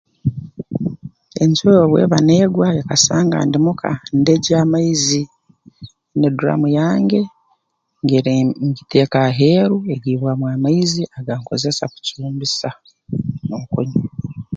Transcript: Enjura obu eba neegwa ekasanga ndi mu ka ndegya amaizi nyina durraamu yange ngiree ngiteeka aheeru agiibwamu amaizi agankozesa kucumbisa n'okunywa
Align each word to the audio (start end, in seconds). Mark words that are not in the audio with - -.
Enjura 1.43 1.77
obu 1.83 1.95
eba 2.03 2.17
neegwa 2.25 2.67
ekasanga 2.79 3.37
ndi 3.47 3.57
mu 3.65 3.73
ka 3.81 3.91
ndegya 4.19 4.55
amaizi 4.63 5.21
nyina 6.17 6.27
durraamu 6.35 6.67
yange 6.79 7.21
ngiree 8.03 8.41
ngiteeka 8.69 9.17
aheeru 9.29 9.77
agiibwamu 9.95 10.45
amaizi 10.55 11.01
agankozesa 11.17 11.83
kucumbisa 11.93 12.69
n'okunywa 13.47 14.07